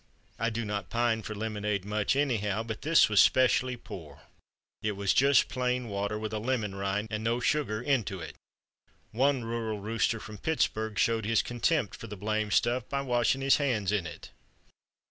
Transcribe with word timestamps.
I 0.39 0.49
do 0.49 0.65
not 0.65 0.89
pine 0.89 1.21
for 1.21 1.35
lemonade 1.35 1.85
much, 1.85 2.15
anyhow, 2.15 2.63
but 2.63 2.81
this 2.81 3.07
was 3.07 3.21
specially 3.21 3.77
poor. 3.77 4.23
It 4.81 4.93
was 4.93 5.13
just 5.13 5.47
plain 5.47 5.89
water, 5.89 6.17
with 6.17 6.33
a 6.33 6.39
lemon 6.39 6.73
rind 6.73 7.07
and 7.11 7.23
no 7.23 7.39
sugar 7.39 7.79
into 7.83 8.19
it. 8.19 8.35
"One 9.11 9.43
rural 9.43 9.79
rooster 9.79 10.19
from 10.19 10.39
Pittsburg 10.39 10.97
showed 10.97 11.25
his 11.27 11.43
contempt 11.43 11.95
for 11.95 12.07
the 12.07 12.17
blamed 12.17 12.53
stuff 12.53 12.89
by 12.89 13.01
washing 13.01 13.41
his 13.41 13.57
hands 13.57 13.91
in 13.91 14.07
it. 14.07 14.31